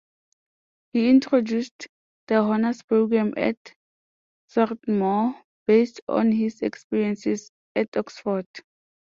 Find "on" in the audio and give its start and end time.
6.07-6.31